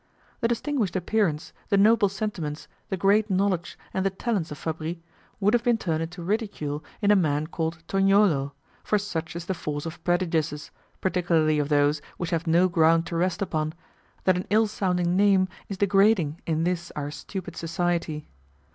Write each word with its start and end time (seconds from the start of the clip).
The 0.39 0.47
distinguished 0.47 0.95
appearance, 0.95 1.53
the 1.69 1.77
noble 1.77 2.09
sentiments, 2.09 2.67
the 2.89 2.97
great 2.97 3.29
knowledge, 3.29 3.77
and 3.93 4.03
the 4.03 4.09
talents 4.09 4.49
of 4.49 4.57
Fabris 4.57 4.97
would 5.39 5.53
have 5.53 5.61
been 5.63 5.77
turned 5.77 6.01
into 6.01 6.23
ridicule 6.23 6.83
in 7.03 7.11
a 7.11 7.15
man 7.15 7.45
called 7.45 7.83
Tognolo, 7.87 8.53
for 8.83 8.97
such 8.97 9.35
is 9.35 9.45
the 9.45 9.53
force 9.53 9.85
of 9.85 10.03
prejudices, 10.03 10.71
particularly 11.01 11.59
of 11.59 11.69
those 11.69 12.01
which 12.17 12.31
have 12.31 12.47
no 12.47 12.67
ground 12.67 13.05
to 13.05 13.15
rest 13.15 13.43
upon, 13.43 13.73
that 14.23 14.37
an 14.37 14.47
ill 14.49 14.65
sounding 14.65 15.15
name 15.15 15.47
is 15.69 15.77
degrading 15.77 16.41
in 16.47 16.63
this 16.63 16.91
our 16.95 17.11
stupid 17.11 17.55
society. 17.55 18.25